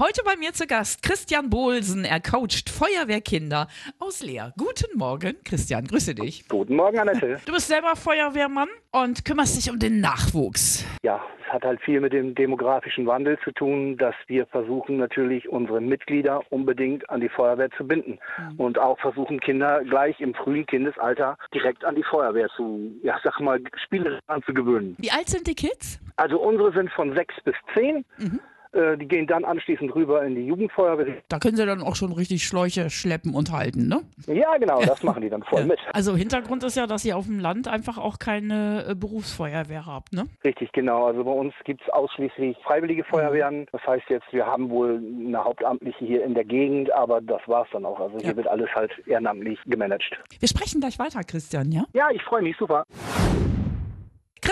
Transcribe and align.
Heute 0.00 0.22
bei 0.24 0.36
mir 0.36 0.52
zu 0.52 0.68
Gast 0.68 1.02
Christian 1.02 1.50
Bohlsen. 1.50 2.04
Er 2.04 2.20
coacht 2.20 2.70
Feuerwehrkinder 2.70 3.66
aus 3.98 4.22
Leer. 4.22 4.54
Guten 4.56 4.96
Morgen, 4.96 5.34
Christian. 5.44 5.88
Grüße 5.88 6.14
dich. 6.14 6.48
Guten 6.48 6.76
Morgen, 6.76 7.00
Annette. 7.00 7.40
Du 7.44 7.52
bist 7.52 7.66
selber 7.66 7.96
Feuerwehrmann 7.96 8.68
und 8.92 9.24
kümmerst 9.24 9.56
dich 9.56 9.68
um 9.72 9.80
den 9.80 10.00
Nachwuchs. 10.00 10.86
Ja, 11.02 11.20
es 11.44 11.52
hat 11.52 11.64
halt 11.64 11.80
viel 11.80 12.00
mit 12.00 12.12
dem 12.12 12.36
demografischen 12.36 13.08
Wandel 13.08 13.40
zu 13.42 13.50
tun, 13.50 13.96
dass 13.96 14.14
wir 14.28 14.46
versuchen 14.46 14.98
natürlich 14.98 15.48
unsere 15.48 15.80
Mitglieder 15.80 16.42
unbedingt 16.50 17.10
an 17.10 17.20
die 17.20 17.28
Feuerwehr 17.28 17.70
zu 17.76 17.84
binden 17.84 18.20
mhm. 18.52 18.60
und 18.60 18.78
auch 18.78 19.00
versuchen 19.00 19.40
Kinder 19.40 19.82
gleich 19.82 20.20
im 20.20 20.32
frühen 20.32 20.64
Kindesalter 20.66 21.36
direkt 21.52 21.84
an 21.84 21.96
die 21.96 22.04
Feuerwehr 22.04 22.48
zu, 22.54 22.92
ja, 23.02 23.18
sag 23.24 23.40
mal, 23.40 23.60
spielerisch 23.84 24.20
anzugewöhnen. 24.28 24.94
Wie 25.00 25.10
alt 25.10 25.28
sind 25.28 25.48
die 25.48 25.56
Kids? 25.56 25.98
Also 26.14 26.40
unsere 26.40 26.72
sind 26.72 26.88
von 26.92 27.16
sechs 27.16 27.34
bis 27.42 27.56
zehn. 27.74 28.04
Mhm. 28.18 28.38
Äh, 28.72 28.98
die 28.98 29.08
gehen 29.08 29.26
dann 29.26 29.44
anschließend 29.44 29.94
rüber 29.94 30.24
in 30.24 30.34
die 30.34 30.46
Jugendfeuerwehr. 30.46 31.16
Da 31.28 31.38
können 31.38 31.56
sie 31.56 31.64
dann 31.64 31.82
auch 31.82 31.96
schon 31.96 32.12
richtig 32.12 32.44
Schläuche 32.44 32.90
schleppen 32.90 33.34
und 33.34 33.50
halten, 33.50 33.88
ne? 33.88 34.02
Ja, 34.26 34.56
genau, 34.58 34.80
das 34.82 35.02
machen 35.08 35.22
die 35.22 35.30
dann 35.30 35.42
voll 35.42 35.64
mit. 35.64 35.78
Also 35.92 36.16
Hintergrund 36.16 36.64
ist 36.64 36.76
ja, 36.76 36.86
dass 36.86 37.04
ihr 37.04 37.16
auf 37.16 37.26
dem 37.26 37.38
Land 37.40 37.68
einfach 37.68 37.98
auch 37.98 38.18
keine 38.18 38.86
äh, 38.88 38.94
Berufsfeuerwehr 38.94 39.86
habt, 39.86 40.12
ne? 40.12 40.26
Richtig, 40.44 40.72
genau. 40.72 41.06
Also 41.06 41.24
bei 41.24 41.30
uns 41.30 41.54
gibt 41.64 41.82
es 41.82 41.88
ausschließlich 41.88 42.56
freiwillige 42.62 43.04
Feuerwehren. 43.04 43.66
Das 43.72 43.82
heißt 43.86 44.04
jetzt, 44.08 44.30
wir 44.32 44.46
haben 44.46 44.68
wohl 44.70 45.00
eine 45.26 45.42
Hauptamtliche 45.42 46.04
hier 46.04 46.24
in 46.24 46.34
der 46.34 46.44
Gegend, 46.44 46.92
aber 46.92 47.20
das 47.20 47.40
war 47.46 47.64
es 47.64 47.68
dann 47.72 47.84
auch. 47.84 47.98
Also 47.98 48.18
hier 48.18 48.30
ja. 48.30 48.36
wird 48.36 48.48
alles 48.48 48.68
halt 48.74 48.90
ehrenamtlich 49.06 49.58
gemanagt. 49.64 50.18
Wir 50.38 50.48
sprechen 50.48 50.80
gleich 50.80 50.98
weiter, 50.98 51.20
Christian, 51.22 51.72
ja? 51.72 51.84
Ja, 51.94 52.08
ich 52.12 52.22
freue 52.22 52.42
mich, 52.42 52.56
super. 52.56 52.84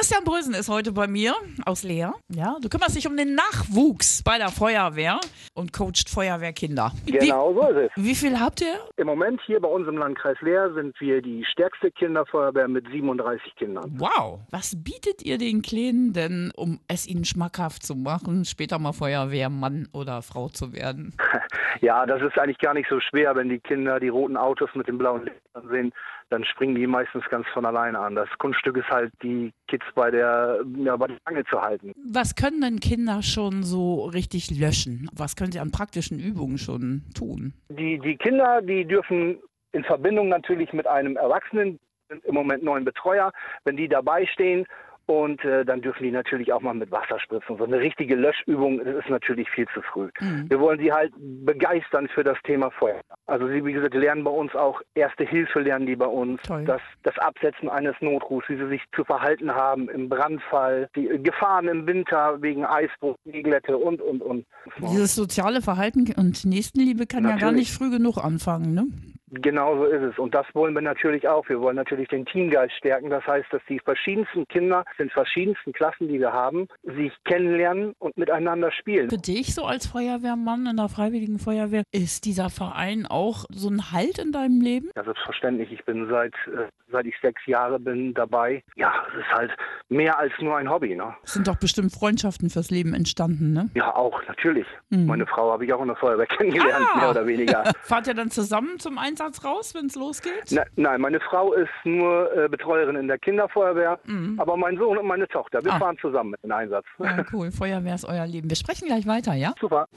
Christian 0.06 0.22
Brösen 0.22 0.54
ist 0.54 0.68
heute 0.68 0.92
bei 0.92 1.08
mir 1.08 1.34
aus 1.64 1.82
Leer. 1.82 2.14
Ja, 2.28 2.58
du 2.62 2.68
kümmerst 2.68 2.94
dich 2.94 3.08
um 3.08 3.16
den 3.16 3.34
Nachwuchs 3.34 4.22
bei 4.22 4.38
der 4.38 4.50
Feuerwehr 4.50 5.18
und 5.52 5.72
coacht 5.72 6.08
Feuerwehrkinder. 6.08 6.92
Genau, 7.06 7.52
so 7.52 7.68
ist 7.70 7.90
es. 7.90 7.90
Wie 7.96 8.14
viel 8.14 8.38
habt 8.38 8.60
ihr? 8.60 8.76
Im 8.98 9.08
Moment 9.08 9.40
hier 9.46 9.58
bei 9.58 9.66
uns 9.66 9.88
im 9.88 9.98
Landkreis 9.98 10.40
Leer 10.42 10.72
sind 10.74 10.94
wir 11.00 11.20
die 11.22 11.44
stärkste 11.44 11.90
Kinderfeuerwehr 11.90 12.68
mit 12.68 12.86
37 12.88 13.56
Kindern. 13.56 13.96
Wow. 13.98 14.38
Was 14.52 14.80
bietet 14.80 15.24
ihr 15.24 15.38
den 15.38 15.60
Kleinen 15.60 16.12
denn, 16.12 16.52
um 16.54 16.78
es 16.86 17.08
ihnen 17.08 17.24
schmackhaft 17.24 17.84
zu 17.84 17.96
machen, 17.96 18.44
später 18.44 18.78
mal 18.78 18.92
Feuerwehrmann 18.92 19.88
oder 19.92 20.22
Frau 20.22 20.48
zu 20.48 20.72
werden? 20.72 21.16
Ja, 21.82 22.06
das 22.06 22.22
ist 22.22 22.38
eigentlich 22.38 22.58
gar 22.58 22.72
nicht 22.72 22.88
so 22.88 23.00
schwer, 23.00 23.36
wenn 23.36 23.50
die 23.50 23.58
Kinder 23.58 24.00
die 24.00 24.08
roten 24.08 24.38
Autos 24.38 24.70
mit 24.74 24.88
den 24.88 24.96
blauen 24.96 25.24
Lichtern 25.24 25.68
sehen, 25.68 25.92
dann 26.30 26.44
springen 26.44 26.74
die 26.74 26.86
meistens 26.86 27.24
ganz 27.30 27.46
von 27.48 27.64
alleine 27.64 27.98
an. 27.98 28.14
Das 28.14 28.28
Kunststück 28.38 28.76
ist 28.76 28.88
halt, 28.88 29.12
die 29.22 29.52
Kids 29.68 29.84
bei 29.94 30.10
der, 30.10 30.60
ja, 30.78 30.96
bei 30.96 31.06
der 31.08 31.16
Stange 31.18 31.44
zu 31.44 31.60
halten. 31.60 31.92
Was 32.10 32.34
können 32.34 32.60
denn 32.60 32.80
Kinder 32.80 33.22
schon 33.22 33.62
so 33.62 34.06
richtig 34.06 34.50
löschen? 34.50 35.08
Was 35.12 35.36
können 35.36 35.52
sie 35.52 35.60
an 35.60 35.70
praktischen 35.70 36.18
Übungen 36.18 36.58
schon 36.58 37.02
tun? 37.14 37.54
Die, 37.68 37.98
die 37.98 38.16
Kinder, 38.16 38.60
die 38.62 38.84
dürfen 38.84 39.38
in 39.72 39.84
Verbindung 39.84 40.28
natürlich 40.28 40.72
mit 40.72 40.86
einem 40.86 41.16
Erwachsenen, 41.16 41.78
im 42.08 42.34
Moment 42.34 42.62
neuen 42.62 42.84
Betreuer, 42.84 43.32
wenn 43.64 43.76
die 43.76 43.88
dabei 43.88 44.26
stehen 44.26 44.66
und 45.06 45.44
äh, 45.44 45.64
dann 45.64 45.80
dürfen 45.80 46.02
die 46.02 46.10
natürlich 46.10 46.52
auch 46.52 46.60
mal 46.60 46.74
mit 46.74 46.90
Wasser 46.90 47.18
spritzen. 47.20 47.56
So 47.56 47.64
eine 47.64 47.78
richtige 47.78 48.16
Löschübung 48.16 48.80
ist 48.80 49.08
natürlich 49.08 49.48
viel 49.50 49.66
zu 49.72 49.80
früh. 49.82 50.10
Mhm. 50.20 50.50
Wir 50.50 50.60
wollen 50.60 50.80
sie 50.80 50.92
halt 50.92 51.12
begeistern 51.16 52.08
für 52.08 52.24
das 52.24 52.36
Thema 52.44 52.70
Feuer. 52.72 53.00
Also 53.26 53.46
sie, 53.48 53.64
wie 53.64 53.72
gesagt, 53.72 53.94
lernen 53.94 54.24
bei 54.24 54.30
uns 54.30 54.54
auch 54.54 54.80
Erste 54.94 55.24
Hilfe, 55.24 55.60
lernen 55.60 55.86
die 55.86 55.96
bei 55.96 56.06
uns. 56.06 56.40
Das, 56.66 56.80
das 57.02 57.18
Absetzen 57.18 57.68
eines 57.68 57.94
Notrufs, 58.00 58.48
wie 58.48 58.56
sie 58.56 58.68
sich 58.68 58.82
zu 58.94 59.04
verhalten 59.04 59.54
haben 59.54 59.88
im 59.88 60.08
Brandfall, 60.08 60.88
die 60.96 61.08
Gefahren 61.22 61.68
im 61.68 61.86
Winter 61.86 62.40
wegen 62.42 62.64
Eisbruch, 62.64 63.16
Glätte 63.24 63.76
und, 63.76 64.00
und, 64.00 64.22
und. 64.22 64.46
Dieses 64.90 65.14
soziale 65.14 65.62
Verhalten 65.62 66.12
und 66.16 66.44
Nächstenliebe 66.44 67.06
kann 67.06 67.22
natürlich. 67.22 67.40
ja 67.40 67.46
gar 67.46 67.52
nicht 67.52 67.72
früh 67.72 67.90
genug 67.90 68.18
anfangen, 68.18 68.74
ne? 68.74 68.86
Genau 69.30 69.76
so 69.76 69.84
ist 69.84 70.02
es. 70.02 70.18
Und 70.18 70.34
das 70.34 70.46
wollen 70.54 70.74
wir 70.74 70.82
natürlich 70.82 71.26
auch. 71.26 71.48
Wir 71.48 71.60
wollen 71.60 71.76
natürlich 71.76 72.08
den 72.08 72.24
Teamgeist 72.26 72.74
stärken. 72.76 73.10
Das 73.10 73.26
heißt, 73.26 73.46
dass 73.50 73.60
die 73.68 73.80
verschiedensten 73.80 74.46
Kinder 74.46 74.84
in 74.98 75.10
verschiedensten 75.10 75.72
Klassen, 75.72 76.06
die 76.08 76.20
wir 76.20 76.32
haben, 76.32 76.68
sich 76.84 77.12
kennenlernen 77.24 77.94
und 77.98 78.16
miteinander 78.16 78.70
spielen. 78.70 79.10
Für 79.10 79.18
dich 79.18 79.54
so 79.54 79.64
als 79.64 79.86
Feuerwehrmann 79.86 80.66
in 80.66 80.76
der 80.76 80.88
Freiwilligen 80.88 81.40
Feuerwehr, 81.40 81.82
ist 81.90 82.24
dieser 82.24 82.50
Verein 82.50 83.06
auch 83.06 83.46
so 83.50 83.68
ein 83.68 83.90
Halt 83.90 84.18
in 84.18 84.30
deinem 84.30 84.60
Leben? 84.60 84.90
Ja, 84.94 85.02
selbstverständlich. 85.02 85.72
Ich 85.72 85.84
bin 85.84 86.08
seit, 86.08 86.34
äh, 86.46 86.68
seit 86.92 87.06
ich 87.06 87.14
sechs 87.20 87.44
Jahre 87.46 87.80
bin 87.80 88.14
dabei. 88.14 88.62
Ja, 88.76 88.92
es 89.08 89.20
ist 89.20 89.32
halt 89.32 89.50
mehr 89.88 90.16
als 90.18 90.32
nur 90.40 90.56
ein 90.56 90.70
Hobby. 90.70 90.94
Ne? 90.94 91.16
Es 91.24 91.32
sind 91.32 91.48
doch 91.48 91.56
bestimmt 91.56 91.92
Freundschaften 91.92 92.48
fürs 92.48 92.70
Leben 92.70 92.94
entstanden, 92.94 93.52
ne? 93.52 93.70
Ja, 93.74 93.94
auch, 93.94 94.22
natürlich. 94.28 94.66
Mhm. 94.90 95.06
Meine 95.06 95.26
Frau 95.26 95.50
habe 95.50 95.64
ich 95.64 95.72
auch 95.72 95.80
in 95.80 95.88
der 95.88 95.96
Feuerwehr 95.96 96.26
kennengelernt, 96.26 96.86
ah! 96.92 96.98
mehr 96.98 97.10
oder 97.10 97.26
weniger. 97.26 97.64
Fahrt 97.82 98.06
ihr 98.06 98.14
dann 98.14 98.30
zusammen 98.30 98.78
zum 98.78 98.98
Einsatz? 98.98 99.15
Einsatz 99.16 99.44
raus, 99.44 99.74
wenn 99.74 99.86
es 99.86 99.94
losgeht? 99.94 100.50
Na, 100.50 100.62
nein, 100.76 101.00
meine 101.00 101.20
Frau 101.20 101.52
ist 101.54 101.70
nur 101.84 102.30
äh, 102.36 102.48
Betreuerin 102.48 102.96
in 102.96 103.08
der 103.08 103.18
Kinderfeuerwehr, 103.18 103.98
mhm. 104.04 104.38
aber 104.38 104.56
mein 104.56 104.76
Sohn 104.76 104.98
und 104.98 105.06
meine 105.06 105.26
Tochter, 105.28 105.64
wir 105.64 105.72
ah. 105.72 105.78
fahren 105.78 105.96
zusammen 106.00 106.30
mit 106.30 106.42
dem 106.42 106.52
Einsatz. 106.52 106.84
Ja, 106.98 107.24
cool, 107.32 107.50
Feuerwehr 107.50 107.94
ist 107.94 108.04
euer 108.04 108.26
Leben. 108.26 108.50
Wir 108.50 108.56
sprechen 108.56 108.86
gleich 108.86 109.06
weiter, 109.06 109.34
ja? 109.34 109.54
Super. 109.58 109.88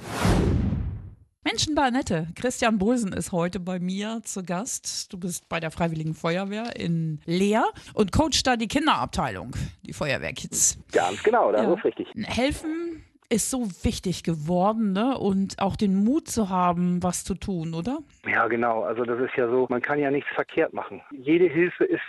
Menschen 1.44 1.74
bei 1.74 1.84
Annette. 1.84 2.28
Christian 2.35 2.78
Bohlsen 2.78 3.12
ist 3.12 3.31
heute 3.31 3.59
bei 3.59 3.80
mir 3.80 4.22
zu 4.24 4.44
Gast. 4.44 5.12
Du 5.12 5.18
bist 5.18 5.50
bei 5.50 5.59
der 5.59 5.72
Freiwilligen 5.72 6.13
Feuerwehr 6.13 6.75
in 6.75 7.19
Leer 7.25 7.66
und 7.94 8.12
coachst 8.12 8.46
da 8.46 8.56
die 8.56 8.68
Kinderabteilung, 8.68 9.56
die 9.84 9.94
Feuerwehrkids. 9.94 10.78
Ganz 10.91 11.24
genau, 11.24 11.51
das 11.51 11.63
ja. 11.63 11.74
ist 11.74 11.84
richtig. 11.84 12.07
Helfen 12.25 13.03
ist 13.29 13.50
so 13.51 13.67
wichtig 13.84 14.23
geworden, 14.23 14.91
ne? 14.91 15.17
Und 15.17 15.62
auch 15.62 15.75
den 15.75 16.03
Mut 16.03 16.28
zu 16.28 16.50
haben, 16.50 17.01
was 17.03 17.23
zu 17.23 17.35
tun, 17.35 17.73
oder? 17.73 18.00
Ja, 18.25 18.47
genau. 18.47 18.84
Also 18.84 19.03
das 19.03 19.19
ist 19.19 19.35
ja 19.38 19.47
so, 19.47 19.67
man 19.69 19.81
kann 19.81 20.00
ja 20.00 20.09
nichts 20.09 20.29
verkehrt 20.34 20.73
machen. 20.73 21.01
Jede 21.12 21.45
Hilfe 21.45 21.85
ist 21.85 22.01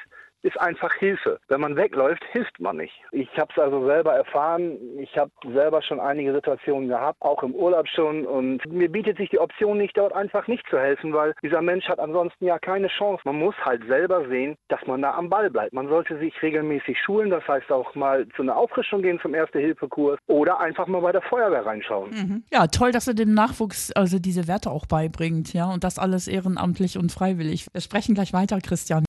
ist 0.42 0.60
einfach 0.60 0.94
Hilfe. 0.94 1.38
Wenn 1.48 1.60
man 1.60 1.76
wegläuft, 1.76 2.22
hilft 2.32 2.58
man 2.60 2.78
nicht. 2.78 2.94
Ich 3.12 3.28
habe 3.38 3.52
es 3.54 3.62
also 3.62 3.86
selber 3.86 4.14
erfahren. 4.14 4.78
Ich 4.98 5.16
habe 5.16 5.30
selber 5.52 5.82
schon 5.82 6.00
einige 6.00 6.32
Situationen 6.32 6.88
gehabt, 6.88 7.20
auch 7.20 7.42
im 7.42 7.54
Urlaub 7.54 7.88
schon. 7.88 8.26
Und 8.26 8.64
mir 8.66 8.90
bietet 8.90 9.18
sich 9.18 9.30
die 9.30 9.38
Option 9.38 9.78
nicht, 9.78 9.96
dort 9.96 10.12
einfach 10.12 10.46
nicht 10.46 10.64
zu 10.68 10.78
helfen, 10.78 11.12
weil 11.12 11.34
dieser 11.42 11.62
Mensch 11.62 11.88
hat 11.88 11.98
ansonsten 11.98 12.46
ja 12.46 12.58
keine 12.58 12.88
Chance. 12.88 13.22
Man 13.24 13.38
muss 13.38 13.54
halt 13.64 13.86
selber 13.86 14.26
sehen, 14.28 14.56
dass 14.68 14.80
man 14.86 15.02
da 15.02 15.14
am 15.14 15.28
Ball 15.28 15.50
bleibt. 15.50 15.72
Man 15.72 15.88
sollte 15.88 16.18
sich 16.18 16.40
regelmäßig 16.42 16.98
schulen, 16.98 17.30
das 17.30 17.46
heißt 17.46 17.70
auch 17.70 17.94
mal 17.94 18.26
zu 18.36 18.42
einer 18.42 18.56
Auffrischung 18.56 19.02
gehen 19.02 19.18
zum 19.20 19.34
Erste-Hilfe-Kurs 19.34 20.18
oder 20.26 20.60
einfach 20.60 20.86
mal 20.86 21.00
bei 21.00 21.12
der 21.12 21.22
Feuerwehr 21.22 21.64
reinschauen. 21.64 22.10
Mhm. 22.10 22.44
Ja, 22.52 22.66
toll, 22.66 22.92
dass 22.92 23.08
er 23.08 23.14
dem 23.14 23.34
Nachwuchs 23.34 23.92
also 23.92 24.18
diese 24.18 24.48
Werte 24.48 24.70
auch 24.70 24.86
beibringt, 24.86 25.52
ja, 25.52 25.70
und 25.70 25.84
das 25.84 25.98
alles 25.98 26.28
ehrenamtlich 26.28 26.98
und 26.98 27.12
freiwillig. 27.12 27.66
Wir 27.72 27.80
sprechen 27.80 28.14
gleich 28.14 28.32
weiter, 28.32 28.58
Christian. 28.60 29.04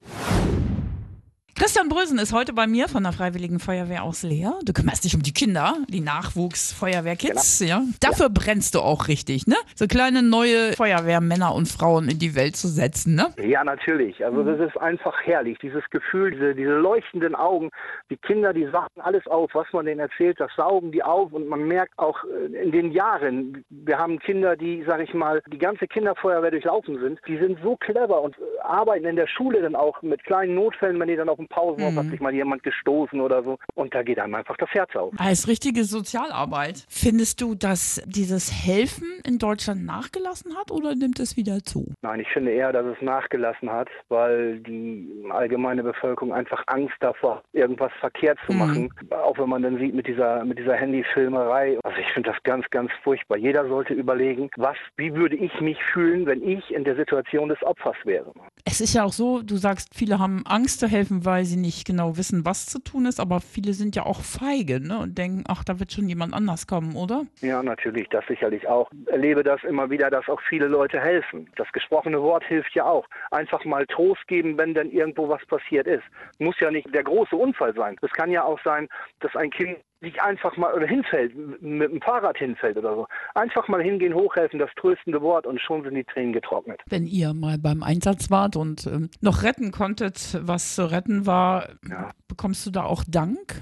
Christian 1.62 1.90
Brösen 1.90 2.18
ist 2.18 2.34
heute 2.34 2.54
bei 2.54 2.66
mir 2.66 2.88
von 2.88 3.04
der 3.04 3.12
Freiwilligen 3.12 3.60
Feuerwehr 3.60 4.02
aus 4.02 4.24
Leer. 4.24 4.56
Du 4.66 4.74
kümmerst 4.74 5.04
dich 5.04 5.14
um 5.14 5.22
die 5.22 5.32
Kinder, 5.32 5.76
die 5.88 6.00
Nachwuchsfeuerwehrkids, 6.02 7.60
genau. 7.60 7.72
ja. 7.72 7.82
Dafür 8.00 8.26
ja. 8.26 8.32
brennst 8.34 8.74
du 8.74 8.80
auch 8.80 9.08
richtig, 9.08 9.46
ne? 9.46 9.58
So 9.76 9.86
kleine 9.86 10.24
neue 10.24 10.74
Feuerwehrmänner 10.74 11.54
und 11.54 11.68
Frauen 11.68 12.10
in 12.10 12.18
die 12.18 12.36
Welt 12.36 12.56
zu 12.56 12.68
setzen, 12.68 13.14
ne? 13.14 13.28
Ja, 13.38 13.64
natürlich. 13.64 14.26
Also 14.26 14.42
das 14.42 14.60
ist 14.60 14.76
einfach 14.82 15.14
herrlich, 15.22 15.60
dieses 15.60 15.88
Gefühl, 15.92 16.32
diese, 16.32 16.56
diese 16.56 16.74
leuchtenden 16.74 17.36
Augen. 17.36 17.70
Die 18.10 18.18
Kinder, 18.18 18.54
die 18.54 18.66
sagen 18.72 19.00
alles 19.00 19.28
auf, 19.28 19.52
was 19.54 19.68
man 19.72 19.86
denen 19.86 20.00
erzählt, 20.00 20.40
das 20.40 20.50
saugen 20.58 20.92
die 20.92 21.04
auf 21.04 21.32
und 21.32 21.48
man 21.48 21.68
merkt 21.68 21.94
auch 22.00 22.18
äh, 22.24 22.56
in 22.56 22.72
den 22.72 22.92
Jahren, 22.92 23.64
wir 23.70 24.00
haben 24.00 24.18
Kinder, 24.18 24.56
die, 24.56 24.84
sag 24.88 25.00
ich 25.02 25.14
mal, 25.14 25.44
die 25.46 25.60
ganze 25.60 25.86
Kinderfeuerwehr 25.86 26.50
durchlaufen 26.50 27.00
sind, 27.00 27.20
die 27.28 27.38
sind 27.38 27.60
so 27.62 27.76
clever 27.76 28.20
und 28.20 28.36
äh, 28.40 28.42
arbeiten 28.64 29.06
in 29.06 29.16
der 29.16 29.28
Schule 29.28 29.62
dann 29.62 29.76
auch 29.76 30.02
mit 30.02 30.24
kleinen 30.24 30.56
Notfällen, 30.56 31.00
wenn 31.00 31.08
die 31.08 31.16
dann 31.16 31.30
auf 31.30 31.38
dem 31.38 31.48
Pausenhof 31.48 31.92
mhm. 31.92 31.98
hat 31.98 32.06
sich 32.08 32.20
mal 32.20 32.34
jemand 32.34 32.64
gestoßen 32.64 33.20
oder 33.20 33.44
so. 33.44 33.58
Und 33.76 33.94
da 33.94 34.04
geht 34.04 34.20
einem 34.20 34.36
einfach 34.36 34.58
das 34.58 34.70
Herz 34.72 34.96
auf. 34.96 35.14
Als 35.18 35.48
richtige 35.48 35.84
Sozialarbeit. 35.84 36.86
Findest 36.90 37.42
du, 37.42 37.56
dass 37.56 38.02
dieses 38.06 38.52
Helfen 38.52 39.08
in 39.26 39.38
Deutschland 39.38 39.86
nachgelassen 39.86 40.56
hat 40.58 40.72
oder 40.72 40.96
nimmt 40.96 41.20
es 41.20 41.38
wieder 41.38 41.64
zu? 41.64 41.86
Nein, 42.02 42.20
ich 42.20 42.28
finde 42.30 42.52
eher, 42.52 42.72
dass 42.72 42.86
es 42.86 43.02
nachgelassen 43.02 43.70
hat, 43.70 43.90
weil 44.10 44.60
die 44.60 45.26
allgemeine 45.30 45.84
Bevölkerung 45.84 46.34
einfach 46.34 46.64
Angst 46.68 46.96
davor 47.00 47.38
hat, 47.38 47.44
irgendwas 47.54 47.92
verkehrt 48.00 48.38
zu 48.46 48.54
mhm. 48.54 48.60
machen. 48.60 48.94
Auch 49.12 49.38
wenn 49.38 49.50
man 49.50 49.62
dann 49.62 49.78
sieht 49.78 49.94
mit 49.94 50.08
dieser, 50.08 50.44
mit 50.46 50.60
dieser 50.60 50.76
Handyfilmerei. 50.76 51.78
Also 51.84 51.98
ich 51.98 52.08
finde 52.14 52.32
das 52.32 52.42
ganz, 52.44 52.70
ganz 52.70 52.92
furchtbar. 53.04 53.38
Jeder 53.38 53.68
sollte 53.68 53.94
überlegen, 53.94 54.50
was, 54.58 54.78
wie 54.98 55.14
würde 55.14 55.36
ich 55.36 55.60
mich 55.62 55.78
fühlen, 55.94 56.26
wenn 56.26 56.44
ich 56.44 56.72
in 56.74 56.84
der 56.84 56.96
Situation 56.96 57.50
des 57.50 57.62
Opfers 57.64 57.98
wäre. 58.04 58.32
Es 58.64 58.80
ist 58.80 58.94
ja 58.94 59.04
auch 59.04 59.14
so, 59.14 59.42
du 59.42 59.56
sagst, 59.56 59.96
viele 59.96 60.20
haben 60.20 60.44
Angst 60.46 60.80
zu 60.80 60.88
helfen, 60.88 61.26
weil 61.26 61.46
sie 61.46 61.58
nicht 61.58 61.86
genau 61.86 62.18
wissen, 62.18 62.46
was 62.46 62.68
zu 62.68 62.80
tun 62.80 63.06
ist, 63.06 63.20
aber 63.20 63.42
viele 63.42 63.74
sind 63.74 63.96
ja 63.96 64.04
auch 64.06 64.22
feige 64.22 64.80
ne? 64.80 65.00
und 65.00 65.18
denken, 65.18 65.44
ach, 65.48 65.64
da 65.64 65.80
wird 65.80 65.92
schon 65.92 66.08
jemand 66.08 66.34
anders 66.34 66.68
kommen, 66.68 66.96
oder? 66.96 67.26
Ja, 67.42 67.64
natürlich, 67.64 68.08
das 68.10 68.26
sicherlich 68.28 68.68
auch. 68.68 68.90
Ich 68.92 69.12
erlebe 69.12 69.44
das 69.44 69.64
immer 69.64 69.90
wieder, 69.90 70.10
dass 70.10 70.30
auch 70.30 70.42
viele 70.48 70.68
Leute 70.68 71.00
helfen. 71.00 71.50
Das 71.56 71.72
gesprochene 71.72 72.22
Wort 72.22 72.44
hilft 72.44 72.76
ja 72.76 72.86
auch. 72.86 73.08
Einfach 73.32 73.66
mal 73.66 73.88
Trost 73.88 74.28
geben, 74.28 74.58
wenn 74.58 74.74
denn 74.74 74.92
irgendwo 74.92 75.28
was 75.28 75.44
passiert 75.48 75.88
ist. 75.88 76.04
Muss 76.38 76.60
ja 76.60 76.70
nicht 76.70 76.94
der 76.94 77.04
große 77.04 77.36
Unfall 77.36 77.74
sein. 77.74 77.98
Es 78.02 78.12
kann 78.12 78.30
ja 78.30 78.44
auch 78.44 78.60
sein, 78.64 78.88
dass 79.22 79.36
ein 79.36 79.50
Kind 79.50 79.80
sich 80.02 80.22
einfach 80.22 80.58
mal 80.58 80.74
oder 80.74 80.88
hinfällt, 80.88 81.34
mit 81.62 81.92
dem 81.92 82.02
Fahrrad 82.02 82.38
hinfällt 82.38 82.78
oder 82.78 82.96
so. 82.96 83.08
Einfach 83.36 83.68
mal 83.68 83.82
hingehen, 83.82 84.14
hochhelfen, 84.14 84.60
das 84.60 84.72
tröstende 84.76 85.22
Wort 85.22 85.46
und 85.46 85.62
schon 85.62 85.84
sind 85.84 85.96
die 85.96 86.04
Tränen 86.04 86.34
getrocknet. 86.34 86.82
Wenn 86.90 87.06
ihr 87.06 87.34
mal 87.34 87.58
beim 87.58 87.84
Einsatz 87.84 88.32
wart 88.32 88.56
und 88.56 88.88
ähm, 88.88 89.10
noch 89.22 89.44
retten 89.44 89.72
konntet, 89.72 90.40
was 90.42 90.76
zu 90.76 90.90
retten 90.92 91.26
war, 91.28 91.70
Ja. 91.88 92.10
bekommst 92.28 92.66
du 92.66 92.72
da 92.72 92.84
auch 92.84 93.04
Dank? 93.08 93.62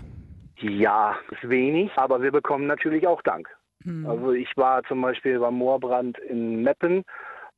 Ja, 0.61 1.15
ist 1.31 1.47
wenig, 1.49 1.91
aber 1.97 2.21
wir 2.21 2.31
bekommen 2.31 2.67
natürlich 2.67 3.05
auch 3.05 3.21
Dank. 3.21 3.47
Hm. 3.83 4.05
Also 4.05 4.31
ich 4.31 4.49
war 4.55 4.83
zum 4.83 5.01
Beispiel 5.01 5.39
beim 5.39 5.55
Moorbrand 5.55 6.17
in 6.19 6.63
Meppen 6.63 7.03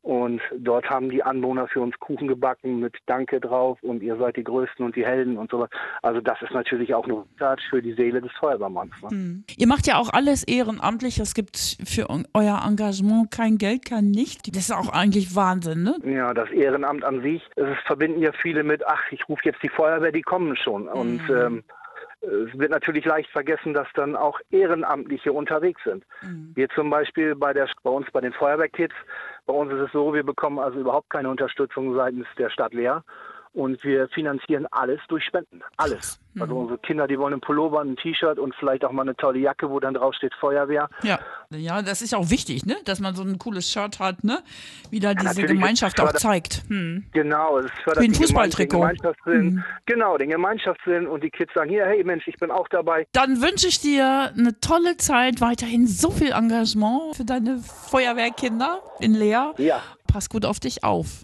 und 0.01 0.41
dort 0.57 0.89
haben 0.89 1.09
die 1.09 1.21
Anwohner 1.23 1.67
für 1.67 1.81
uns 1.81 1.97
Kuchen 1.99 2.27
gebacken 2.27 2.79
mit 2.79 2.95
Danke 3.05 3.39
drauf 3.39 3.77
und 3.83 4.01
ihr 4.01 4.17
seid 4.17 4.35
die 4.35 4.43
Größten 4.43 4.83
und 4.83 4.95
die 4.95 5.05
Helden 5.05 5.37
und 5.37 5.51
sowas. 5.51 5.69
Also 6.01 6.21
das 6.21 6.41
ist 6.41 6.51
natürlich 6.53 6.93
auch 6.95 7.05
eine 7.05 7.23
Tat 7.37 7.61
für 7.69 7.81
die 7.81 7.93
Seele 7.93 8.21
des 8.21 8.31
Feuerwehrmanns. 8.39 8.93
Ne? 9.03 9.09
Hm. 9.09 9.43
Ihr 9.57 9.67
macht 9.67 9.85
ja 9.87 9.97
auch 9.97 10.09
alles 10.11 10.43
ehrenamtlich. 10.43 11.19
Es 11.19 11.33
gibt 11.35 11.57
für 11.85 12.09
eu- 12.09 12.23
euer 12.33 12.61
Engagement 12.67 13.29
kein 13.31 13.57
Geld, 13.57 13.85
kein 13.85 14.05
nicht. 14.11 14.55
Das 14.55 14.63
ist 14.69 14.71
auch 14.71 14.89
eigentlich 14.91 15.35
Wahnsinn, 15.35 15.83
ne? 15.83 15.95
Ja, 16.03 16.33
das 16.33 16.49
Ehrenamt 16.49 17.03
an 17.03 17.21
sich, 17.21 17.43
es 17.55 17.77
verbinden 17.85 18.21
ja 18.21 18.31
viele 18.31 18.63
mit, 18.63 18.85
ach, 18.87 19.01
ich 19.11 19.27
rufe 19.29 19.41
jetzt 19.45 19.61
die 19.61 19.69
Feuerwehr, 19.69 20.11
die 20.11 20.21
kommen 20.23 20.55
schon. 20.55 20.87
Und 20.87 21.21
Mhm. 21.29 21.35
ähm, 21.35 21.63
es 22.21 22.57
wird 22.59 22.69
natürlich 22.69 23.03
leicht 23.05 23.29
vergessen, 23.31 23.73
dass 23.73 23.87
dann 23.95 24.15
auch 24.15 24.39
Ehrenamtliche 24.51 25.33
unterwegs 25.33 25.81
sind. 25.83 26.05
Mhm. 26.21 26.51
Wir 26.53 26.69
zum 26.69 26.89
Beispiel 26.91 27.33
bei, 27.35 27.51
der, 27.51 27.67
bei 27.83 27.89
uns 27.89 28.05
bei 28.11 28.21
den 28.21 28.31
Feuerwehrkids, 28.33 28.93
bei 29.51 29.57
uns 29.57 29.73
ist 29.73 29.81
es 29.81 29.91
so, 29.91 30.13
wir 30.13 30.23
bekommen 30.23 30.59
also 30.59 30.79
überhaupt 30.79 31.09
keine 31.09 31.29
Unterstützung 31.29 31.93
seitens 31.93 32.25
der 32.37 32.49
Stadt 32.49 32.73
Leer. 32.73 33.03
Und 33.53 33.83
wir 33.83 34.07
finanzieren 34.09 34.65
alles 34.71 34.99
durch 35.09 35.25
Spenden. 35.25 35.61
Alles. 35.75 36.19
Also 36.39 36.55
unsere 36.57 36.77
Kinder, 36.79 37.05
die 37.07 37.19
wollen 37.19 37.33
einen 37.33 37.41
Pullover, 37.41 37.81
ein 37.81 37.97
T-Shirt 37.97 38.39
und 38.39 38.55
vielleicht 38.55 38.85
auch 38.85 38.93
mal 38.93 39.01
eine 39.01 39.13
tolle 39.17 39.39
Jacke, 39.39 39.69
wo 39.69 39.81
dann 39.81 39.93
drauf 39.93 40.13
steht 40.15 40.33
Feuerwehr. 40.35 40.87
Ja. 41.03 41.19
Ja, 41.49 41.81
das 41.81 42.01
ist 42.01 42.15
auch 42.15 42.29
wichtig, 42.29 42.65
ne? 42.65 42.77
Dass 42.85 43.01
man 43.01 43.13
so 43.13 43.23
ein 43.23 43.37
cooles 43.37 43.69
Shirt 43.69 43.99
hat, 43.99 44.23
ne? 44.23 44.39
Wieder 44.89 45.13
diese 45.13 45.25
natürlich, 45.27 45.51
Gemeinschaft 45.51 45.97
es 45.99 46.03
auch 46.03 46.07
fördert- 46.11 46.21
zeigt. 46.21 46.63
Hm. 46.69 47.03
Genau, 47.11 47.57
es 47.57 47.69
fördert 47.83 48.01
Wie 48.03 48.07
ein 48.07 48.13
Fußballtrikot. 48.13 48.77
den 48.77 48.79
Gemeinschaftssinn. 48.81 49.43
Mhm. 49.55 49.63
Genau, 49.85 50.17
den 50.17 50.29
Gemeinschaftssinn 50.29 51.07
und 51.07 51.21
die 51.21 51.29
Kids 51.29 51.53
sagen, 51.53 51.69
hier, 51.69 51.85
hey 51.85 52.01
Mensch, 52.05 52.25
ich 52.29 52.37
bin 52.37 52.51
auch 52.51 52.69
dabei. 52.69 53.05
Dann 53.11 53.41
wünsche 53.41 53.67
ich 53.67 53.81
dir 53.81 54.31
eine 54.37 54.57
tolle 54.61 54.95
Zeit, 54.95 55.41
weiterhin 55.41 55.87
so 55.87 56.11
viel 56.11 56.31
Engagement 56.31 57.17
für 57.17 57.25
deine 57.25 57.57
Feuerwehrkinder 57.57 58.81
in 59.01 59.13
Leer. 59.13 59.53
Ja, 59.57 59.81
Pass 60.07 60.29
gut 60.29 60.45
auf 60.45 60.59
dich 60.61 60.83
auf, 60.85 61.23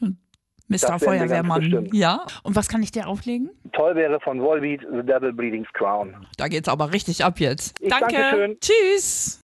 Mr. 0.67 0.77
Das 0.87 1.03
Feuerwehrmann. 1.03 1.89
Ja. 1.93 2.25
Und 2.43 2.55
was 2.55 2.67
kann 2.67 2.83
ich 2.83 2.91
dir 2.91 3.07
auflegen? 3.07 3.49
toll 3.73 3.95
wäre 3.95 4.19
von 4.19 4.41
Volbeat 4.41 4.81
The 4.81 5.05
Devil 5.05 5.33
Bleeding's 5.33 5.71
Crown. 5.73 6.25
Da 6.37 6.47
geht's 6.47 6.67
aber 6.67 6.93
richtig 6.93 7.23
ab 7.23 7.39
jetzt. 7.39 7.79
Ich 7.79 7.89
danke. 7.89 8.13
danke 8.13 8.37
schön. 8.37 8.57
Tschüss. 8.59 9.35